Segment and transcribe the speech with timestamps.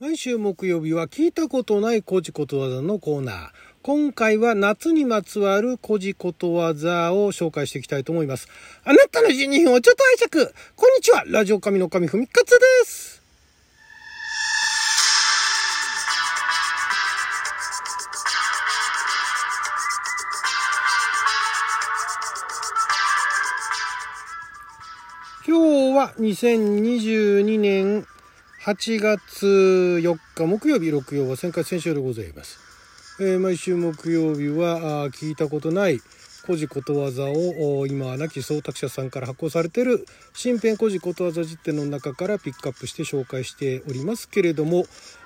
[0.00, 3.48] 毎週木曜日は聞いたことない古事ことわざのコーナー。
[3.82, 8.48] 今回は夏にまつわる古事ことわざを紹介していきたいと思います。
[8.84, 10.54] あなたの12分をちょっと拝借。
[10.76, 11.24] こんにちは。
[11.26, 13.20] ラジオ神の神ふみかつです。
[25.44, 28.06] 今日は2022年
[28.68, 32.58] 8月4日木曜日、六曜は旋回先週でございます。
[33.18, 36.02] えー、毎週木曜日はあ聞いたことない
[36.44, 40.04] 古事ことわざを今亡き総託者さんから発行されている
[40.34, 44.84] 新編古事ことわざ辞典の中からピックアップして紹介しておりますけれども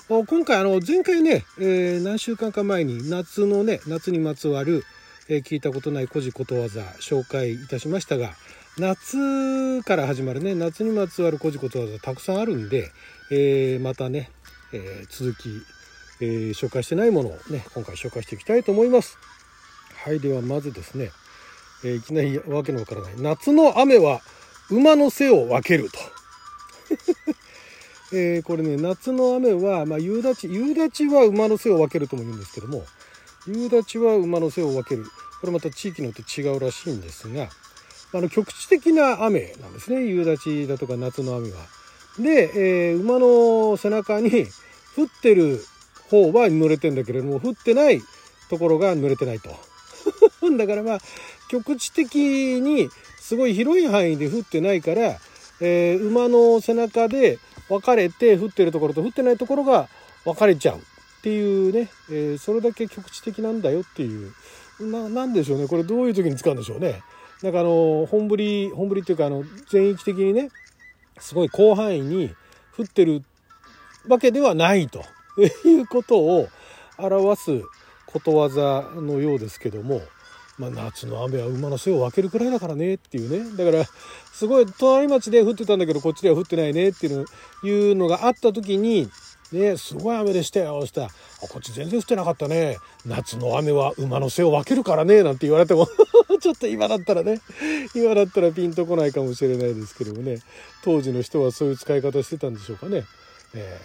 [0.08, 4.84] 今回あの前回ね、えー、何週間か前に夏のね夏にまつわる、
[5.28, 8.34] えー、聞いたことない古事ことわざ紹介いたしましたが
[8.78, 12.90] 夏から始まるね夏にまつわる古事ことわざたくさんあるんで、
[13.30, 14.30] えー、またね、
[14.72, 15.50] えー、続き、
[16.22, 19.18] えー、紹介してないものをね今回紹介していきたいと思います。
[20.04, 21.10] はいではまずですね、
[21.84, 23.14] えいきなりわけのわからない。
[23.18, 24.20] 夏の雨は
[24.70, 25.98] 馬の背を分けると。
[28.16, 32.84] えーこれね夏の雨は、まあ、夕立夕立は馬の背を分けるとも言うんですけども
[33.46, 35.04] 夕立は馬の背を分ける。
[35.40, 37.48] これまた地域によって違うらしいんですが
[38.14, 41.58] あの局地的な雨なんですね夕立だとか夏の雨は。
[42.18, 44.46] で、えー、馬の背中に
[44.96, 45.64] 降ってる
[46.10, 48.02] 方は濡れてんだけれども降ってない
[48.50, 49.50] ところが濡れてないと。
[50.58, 51.00] だからまあ
[51.48, 52.16] 局地的
[52.60, 55.18] にすごい広い範囲で降ってないから、
[55.60, 57.38] えー、馬の背中で
[57.68, 59.88] 分かれて降ってるところと降ってないところが
[60.24, 60.80] 分かれちゃうっ
[61.22, 64.32] ていうね、えー、それだけ局地的なんだよっていう
[64.80, 67.02] ななんでしょうねこれどういう時に使うんでしょうね。
[67.42, 70.50] なんかあの本降り本降りっていうかあの全域的にね
[71.18, 72.34] すごい広範囲に
[72.76, 73.22] 降ってる
[74.08, 75.04] わけではないと。
[75.64, 76.48] いうことを
[76.98, 77.62] 表す
[78.06, 80.02] ことわざのようですけども、
[80.58, 83.56] まあ、夏の雨は馬の背を分けるくらいだからねっていうね。
[83.56, 83.84] だから
[84.32, 87.24] すごい隣町で降ってたんだけどこっちでは降ってないねっていう
[87.62, 89.08] のいうのがあった時に
[89.52, 91.08] ねすごい雨でしたよそしたら
[91.40, 92.78] 「こっち全然降ってなかったね。
[93.04, 95.88] 夏の雨は馬の背を分けるからね」なんて言われても。
[96.40, 97.40] ちょっと今だったらね
[97.94, 100.38] 今だったらピンとこないかもしれないですけどもね。
[100.82, 103.04] 当時の人はそういう使い方してたんでしょうかね。
[103.54, 103.80] え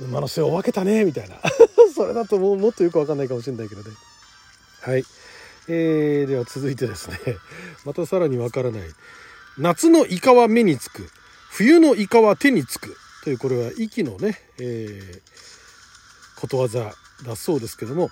[0.00, 1.36] ー、馬の背を分けたねみたいな。
[1.94, 3.90] それだともうもっとよく分かんないかもしれないけどね。
[4.80, 5.04] はい、
[5.68, 7.18] えー、では続いてですね。
[7.84, 8.82] またさらに分からない。
[9.58, 11.08] 夏のイカは目につく。
[11.50, 12.96] 冬のイカは手につく。
[13.24, 16.92] というこれは息のね、えー、ことわざ
[17.24, 18.10] だそうですけども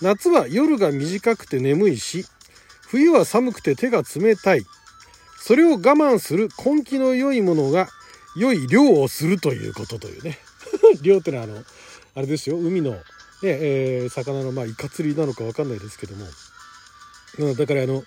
[0.00, 2.24] 夏は夜が短くて眠いし
[2.88, 4.64] 冬は寒くて手が冷たい。
[5.40, 7.88] それを我慢する根気の良いものが
[8.34, 10.38] 良い漁をするということというね。
[11.02, 11.62] 漁ってのはあの
[12.14, 12.56] あれですよ。
[12.56, 13.00] 海の、ね
[13.42, 16.26] えー、魚のまあイカ釣りなのか分かんないですけども、
[17.38, 18.04] うん、だからあの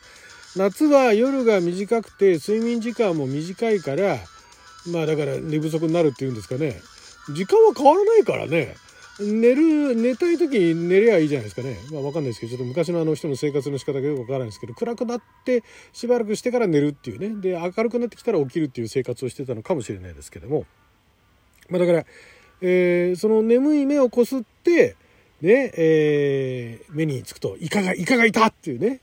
[0.55, 4.17] 夏は夜が短くて睡眠時間も短いから
[4.87, 6.81] まあだから寝不足になるっていうんですかね。
[7.33, 8.75] 時間は変わらないからね。
[9.19, 11.77] 寝る寝たい時に寝りゃいいじゃないですかね。
[11.91, 17.29] まあ分かんないですけどちょっと昔のあの人の生活の仕方がよく分からないですけど暗くなってしばらくしてから寝るっていうね。
[17.41, 20.65] で明るくなってきたら起きるっていう生活をしてたのかもしれないですけども。
[21.69, 22.05] まあだから、
[22.61, 24.95] えー、その眠い目をこすって
[25.41, 28.99] ね、えー、目につくと、イカが、イカがいたっていうね。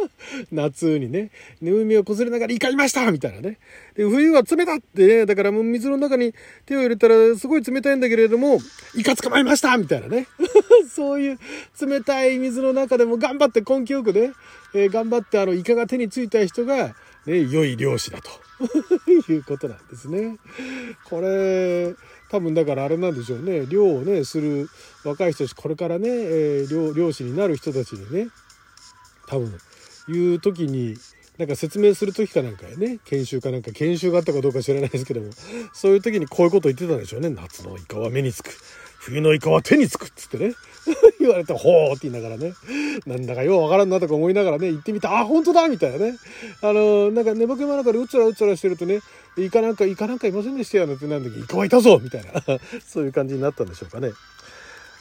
[0.50, 1.30] 夏にね、
[1.60, 3.58] 眠みをこすれながらイカいましたみたいなね。
[3.94, 8.58] で、冬は冷たってね、だからもう水の中に手を入れたらすごい冷たいんだけれども、
[8.94, 10.26] イカ捕まえましたみたいなね。
[10.88, 11.38] そういう
[11.80, 14.32] 冷たい水の中でも頑張って根気よくね、
[14.74, 16.94] えー、頑張ってあの、イカが手についた人が、
[17.26, 18.30] ね、良い漁師だと
[19.30, 20.38] いうことなんですね。
[21.04, 21.94] これ、
[22.32, 23.66] 多分だからあれなんでしょうね。
[23.66, 24.70] 漁をねする
[25.04, 28.28] 若い人たちこれからね、えー、漁漁師になる人たちにね
[29.28, 29.52] 多分
[30.08, 30.96] 言う時に
[31.36, 32.98] なんか説明する時かなんかやね。
[33.04, 35.30] 研修かなんか研修があったかどうか知らないですけども。
[35.74, 37.28] そういう時にこういうこと言ってたんでしょうね。
[37.28, 38.50] 夏のイカは目につく。
[39.02, 40.54] 冬のイカは手につくっつってね
[41.18, 42.54] 言われて、ほーって言いながらね、
[43.06, 46.18] なんだかようわからんなとか思いながらね、行ってみた、あ、本当だみたいなね。
[46.60, 49.00] あの、なんか寝ぼけ間なんかでうつらうつらしてるとね、
[49.36, 52.42] イカなんか、イカなんかいませんでしたよなんてなんだけど、イカはいたぞみたいな、
[52.86, 54.12] そういう感じになったんでしょうかね。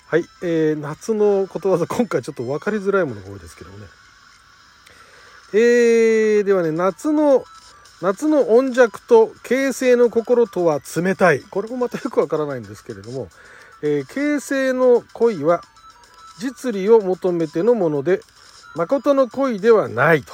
[0.07, 3.85] はい、えー、夏のことわざ、今回ちょっと分かりづらいものが多いですけどもね。
[5.53, 7.43] えー、ではね、夏の、
[8.01, 11.41] 夏の温弱と形成の心とは冷たい。
[11.41, 13.29] これもまたよくわからないんですけれども、
[13.81, 15.61] えー、形成の恋は
[16.39, 18.21] 実利を求めてのもので
[18.75, 20.33] 誠の恋ではないと。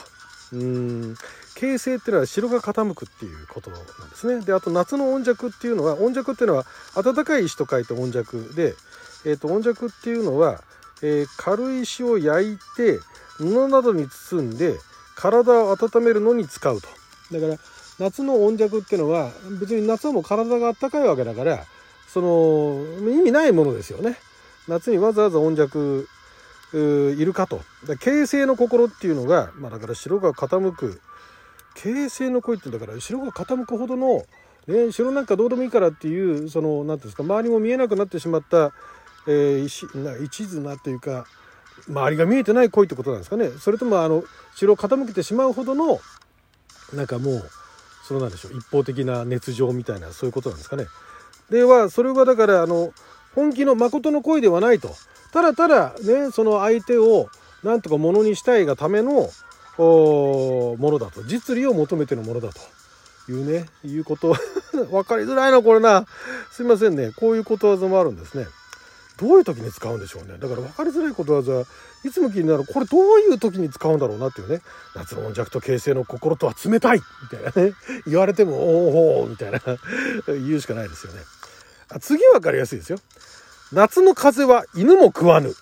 [0.54, 1.16] うん。
[1.56, 4.46] 形成っていうのは城が傾くっていうことなんですね。
[4.46, 6.66] であと夏の温弱っていうのは温弱っていうのは
[6.96, 8.76] 暖かい石と書いて温弱で、
[9.26, 10.62] えー、と温弱っていうのは、
[11.02, 13.00] えー、軽石を焼いて
[13.38, 14.78] 布などに包んで
[15.16, 16.88] 体を温めるのに使うと。
[17.32, 17.58] だから
[18.00, 21.66] 夏の温弱っていうのは別に夏はもう体が暖かいわけだから
[22.08, 24.18] その意味ないものですよね。
[24.68, 26.08] 夏にわざわざ温弱
[26.74, 27.62] いるかと。
[28.00, 31.02] 形成の心っていうのが、まあ、だから城が傾く。
[31.78, 34.24] 形成の声ってだから城が傾くほどの、
[34.66, 38.74] ね、城なんかどうでもいいからっていうその何ていうんですか周りも見えなくなってしまった、
[39.28, 41.28] えー、石な一途なというか
[41.88, 43.50] 周りが見えてない恋ってことなんですかね。
[43.60, 44.24] それともあの
[44.56, 46.00] 城を傾けてしまうほどの
[46.94, 47.50] なんかもう
[48.08, 50.88] そのなんでしょう一方的な熱情みたいなそういうことなんですかね。
[51.50, 52.94] ではそれはだからあの
[53.36, 54.96] 本気の誠の恋ではないと。
[55.32, 57.30] ただただねその相手を
[57.64, 59.30] なんとかものにしたいがための
[59.78, 61.24] ものだと。
[61.24, 62.60] 実利を求めてのものだと。
[63.30, 64.36] いうねいうこと。
[64.74, 66.06] 分かりづらいなこれな。
[66.52, 67.12] すいませんね。
[67.16, 68.48] こういうことわざもあるんですね。
[69.18, 70.38] どういう時に使うんでしょうね。
[70.40, 71.62] だから分かりづらいことわざ
[72.06, 72.66] いつも気になる。
[72.66, 74.62] これどういう時に使うんだろうなっていうね。
[74.96, 77.74] 夏の温弱と形成の心とは冷たいみたいなね。
[78.06, 79.60] 言われてもおおみたいな。
[80.28, 81.20] 言うしかないですよね。
[82.00, 83.00] 次は分かりやすいですよ。
[83.74, 85.54] 夏の風は犬も食わぬ。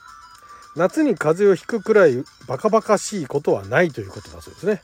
[0.75, 4.81] 夏に風邪をひくくらいバカバカしいことはないということだそうですね。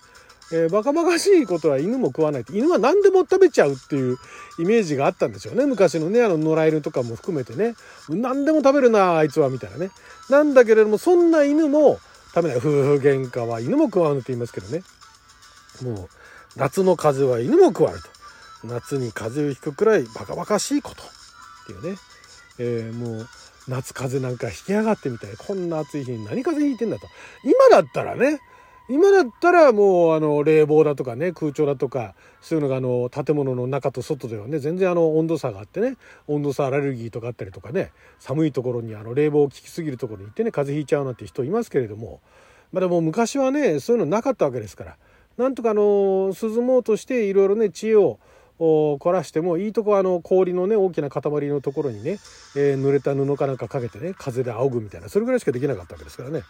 [0.53, 4.17] えー、バカバカしいことは犬も食わない犬は何でも食べちゃうっていう
[4.59, 5.65] イメージがあったんでしょうね。
[5.65, 7.75] 昔のねあの野良犬とかも含めてね。
[8.09, 9.91] 何でも食べるなあいつはみたいなね。
[10.29, 11.99] なんだけれどもそんな犬も
[12.33, 12.57] 食べない。
[12.57, 14.83] 夫婦喧嘩は犬も食わぬって言いますけどね。
[15.83, 16.09] もう
[16.55, 18.07] 夏の風は犬も食わぬと。
[18.63, 21.20] 夏に風邪をひくくらいバカバカしいこと。
[21.71, 22.00] っていうね、
[22.59, 23.27] えー、もう
[23.68, 25.31] 夏風邪なんか引きやがってみたい。
[25.38, 27.07] こんな暑い日に何風邪ひいてんだと。
[27.44, 28.39] 今だったらね。
[28.89, 34.59] 今だったらもうあの冷房だとかね空調だとかそういうのがあの建物の中と外ではね。
[34.59, 35.97] 全然あの温度差があってね。
[36.27, 37.91] 温度差アレルギーとかあったりとかね。
[38.19, 42.19] 寒いところにあの冷房を効きすぎるところに行ってね風邪ひいちゃうなんて人いますけれども。
[42.74, 44.97] まあでも昔はねそういうのなかったわけですから。
[45.38, 48.19] なんとかあの涼もうとしていろいろね知恵を
[48.61, 52.19] 凝らしてもいいとこあの氷のね大きな塊のところにね、
[52.55, 56.43] えー、濡れた布かなんかかけてね風で仰ぐみたいなそれぐらいしかできなかったわけですからね。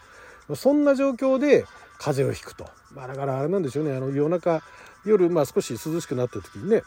[0.56, 1.66] そんな状況で
[1.98, 2.70] 風邪をひくと。
[2.94, 3.96] まあだからあれなんでしょうね。
[3.96, 4.62] あの夜中
[5.06, 6.84] 夜まあ少し涼しくなった時にね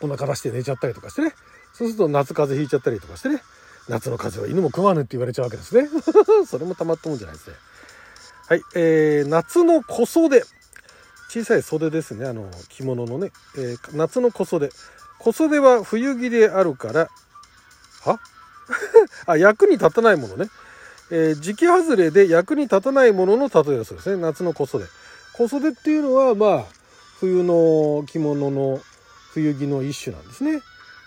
[0.00, 1.32] お腹出して寝ちゃったりとかしてね。
[1.72, 3.40] そうすると夏風邪ひいちゃったりとかしてね。
[3.88, 5.88] 夏の風邪は犬も食わぬって言われちゃうわけですね。
[6.46, 7.56] それもたまったもんじゃないですね。
[8.48, 10.42] はい、えー、夏の小袖
[11.34, 14.70] 小さい袖ですねあの着物のね、えー、夏の小袖。
[15.18, 17.08] 小袖は冬着であるから。
[18.04, 18.20] は？
[19.26, 20.48] あ役に立たないものね、
[21.10, 24.22] えー、時期外れで役に立たないものの例えだそうですね。
[24.22, 24.84] 夏の小袖。
[25.32, 26.64] 小袖っていうのはまあ
[27.18, 28.80] 冬の着物の
[29.32, 30.62] 冬着の一種なんですね。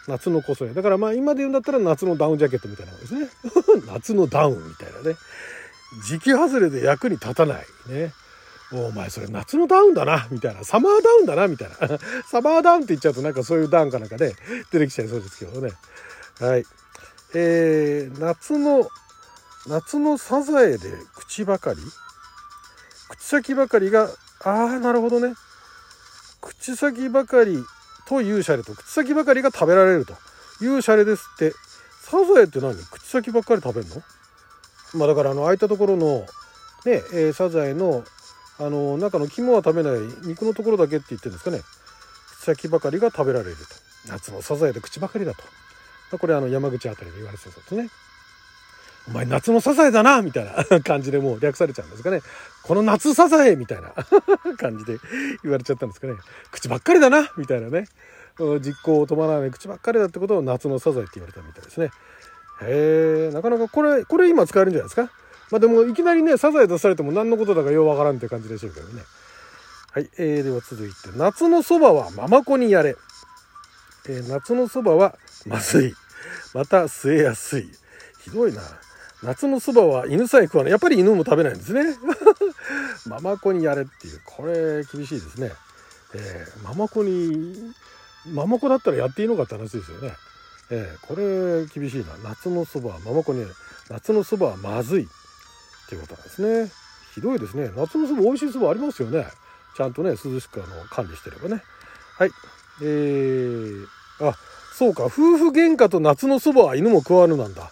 [0.09, 0.73] 夏の小袖。
[0.73, 3.29] だからまあ今で言うんだったら夏のダウンジャケットみたいなもんですね。
[3.87, 5.15] 夏のダウンみたいなね。
[6.05, 8.11] 時期外れで役に立たないね。
[8.71, 10.63] お前それ夏のダウンだなみたいな。
[10.63, 11.75] サマーダウンだなみたいな。
[12.29, 14.33] サマーダウンって言っちゃうとなんかそういうダウンかなんかね
[14.71, 15.71] 出てきちゃいそうですけどね。
[16.39, 16.65] はい。
[17.33, 18.89] えー、夏の
[19.67, 21.79] 夏のサザエで口ばかり？
[23.09, 24.09] 口先ばかりが
[24.43, 25.33] ああなるほどね。
[26.41, 27.63] 口先ばかり
[28.07, 30.13] というシャレと口先ばかりが食べられると。
[30.59, 31.53] いうシャレですって。
[32.01, 32.75] サザエって何？
[32.75, 34.01] 口先ばっかり食べるの？
[34.93, 36.25] まあだからあの空いたところの
[36.85, 38.03] ね、えー、サザエの
[38.59, 41.61] あの中の肝は食べない肉のところだけって言ってるんですかね。
[42.41, 43.63] 口先ばかりが食べられると。
[44.07, 46.17] 夏のサザエで口ばかりだと。
[46.17, 47.89] これあの山口あたりで言われてたそうですね。
[49.09, 52.21] お前夏のサザエだなみたいな 感じでもう略されちゃうんですかね。
[52.63, 53.93] この夏サザエみたいな
[54.57, 54.97] 感じで
[55.43, 56.15] 言われちゃったんですかね。
[56.51, 57.87] 口ばっかりだなみたいなね。
[58.61, 61.91] 実行を伴わない口ばっかりだってことを夏のサザエって言われたみたいですね。
[62.61, 65.11] へえなかなかこれこれ今使えるんじゃないですか？
[65.51, 69.01] まあでもいきなりね、サザエ出されても何のことだかようわからんって感じでしょうけどね。
[69.91, 72.95] はい、えー、では続いて、夏のそばはママ子にやれ。
[74.09, 75.93] えー、夏のそばはまずい。
[76.53, 77.69] また据えやすい。
[78.23, 78.61] ひどいな。
[79.23, 80.71] 夏のそばは犬さえ食わない。
[80.71, 81.97] やっぱり犬も食べないんですね。
[83.07, 84.21] ママ子にやれっていう。
[84.25, 85.51] これ厳しいですね。
[86.13, 87.73] えー、ママ子に、
[88.27, 90.13] ママ子だったらやっていいのかって話ですよね。
[90.69, 92.29] えー、これ厳しいな。
[92.29, 93.53] 夏のそばはママ子にやれ。
[93.89, 95.07] 夏のそばはまずい。
[95.87, 96.71] っていうことなんですね。
[97.15, 97.71] ひどいですね。
[97.75, 99.25] 夏のそば美味しいそばありますよね。
[99.75, 101.63] ちゃんとね涼しくあの管理してればね。
[102.17, 102.31] はい。
[102.81, 103.85] えー、
[104.19, 104.35] あ
[104.73, 105.05] そうか。
[105.05, 107.71] 夫婦喧嘩と夏のそばは犬も加わるなんだ。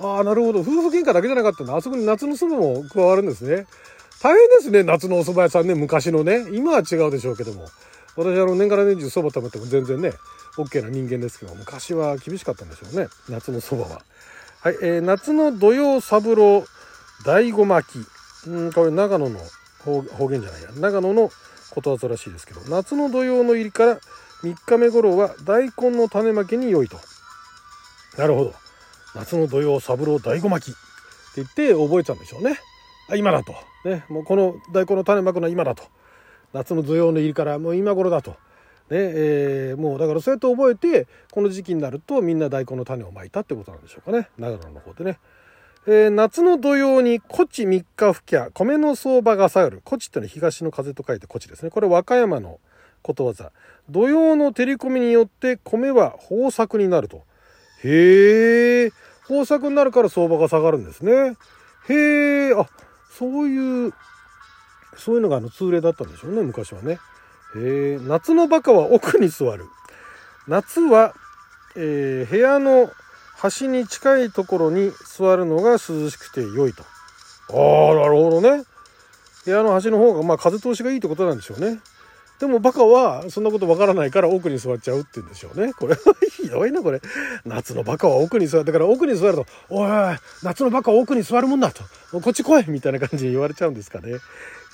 [0.00, 0.60] ああなるほど。
[0.60, 1.76] 夫婦喧嘩だけじゃなかったんだ。
[1.76, 3.66] あそこに夏のそばも加わるんですね。
[4.22, 6.46] 大変ですね、夏のお蕎麦屋さんね、昔のね。
[6.52, 7.68] 今は違うでしょうけども。
[8.16, 10.12] 私あの年がら年中蕎麦食べても全然ね、
[10.56, 13.08] OK な人間ですけど、昔は厳しかったんでしょうね。
[13.28, 14.02] 夏の蕎麦は。
[14.60, 16.64] はい、えー、夏の土曜三郎。
[17.24, 18.48] 大子巻き。
[18.48, 19.38] うん、これ長野の
[19.84, 20.70] 方言じゃないや。
[20.76, 21.30] 長野の
[21.70, 24.00] ことわざらしいですけど、夏の土曜の入りから
[24.42, 26.98] 3日目頃は大根の種まきに良いと。
[28.18, 28.54] なるほど。
[29.14, 30.80] 夏の土曜三郎大子巻きって
[31.36, 32.58] 言って覚えたんでしょうね。
[33.08, 33.54] あ、今だと。
[33.84, 35.84] ね、もうこの大根の種まくのは今だと。
[36.52, 38.36] 夏の土曜の入りからもう今頃だと。
[38.90, 45.18] ねえー、もうだからそうやって覚えてこの時期になるとみんな大根の種をまいたってことなんでしょうかね長野の方でね。
[45.84, 49.82] えー、夏の土曜に古地3日吹きゃ米の相場が下がる。
[49.84, 51.70] 古地ってのは東の風と書いて古地ですね。
[51.70, 52.60] これ和歌山の
[53.02, 53.50] ことわざ。
[53.90, 57.24] 土曜の照り込みによって米は豊作になると。
[57.82, 58.92] へえ
[59.28, 61.36] 豊作になるから相場が下がるんですね。
[61.88, 62.66] へえあ
[63.10, 63.92] そういう
[64.96, 67.00] そういうのがあの通例だったんでしょうね昔はね。
[67.56, 69.66] へえ夏のバカは奥に座る。
[70.46, 71.12] 夏は、
[71.74, 72.90] えー、部屋の
[73.42, 76.84] 端に近いところに座るのが涼しくて良いと。
[77.50, 78.62] ああ、なるほどね。
[79.44, 81.80] 部屋の端の方が、まあ風通しがいいってことなんでしょうね。
[82.38, 85.72] でもバカはそんなことわからないから奥に座っちゃうって言うんでしょうね。
[85.72, 85.96] これ
[86.30, 87.00] ひどいな、これ。
[87.44, 91.82] 夏のバカは奥に座ってから奥に座ると、おいおい、夏のバカは奥に座るもんだと。
[92.20, 94.12] こっち来いみたいな感じに言われちゃうんですかね。
[94.12, 94.18] へ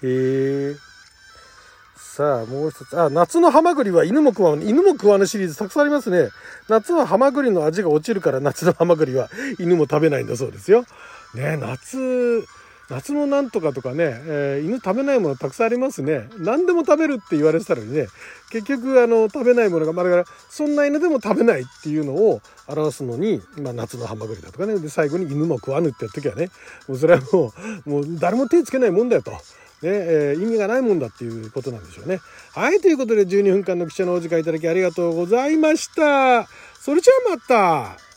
[0.03, 0.77] えー。
[1.99, 3.01] さあ、もう一つ。
[3.01, 6.29] あ、夏のハマグリは犬も食わぬ、犬も食わぬシリーズたくさんありますね。
[6.69, 9.29] 夏はハマグリの味が落ちるから夏のハマグリは
[9.59, 10.85] 犬も食べないんだそうですよ。
[11.35, 12.47] ね夏、
[12.89, 16.29] 夏のなんとかとかね、えー、犬食べないものたくさんありますね。
[16.39, 18.07] 何でも食べるって言われてたのにね、
[18.51, 26.51] 結局あの食べないものが、まあ、だからそんな犬でも食べないっていうのを表すのに、まあ、夏のハマグリだとかね、で最後に犬も食わぬってやった時はね、
[26.87, 27.53] もうそれはも
[27.87, 29.33] う、もう誰も手つけないもんだよと。
[29.83, 32.21] ねえー、意味がないもんだっていうことなんでしょうね。
[32.53, 36.49] はい、ということで12分間の記者のお時間いただきありがとうございました。
[36.81, 38.08] それじゃあまた。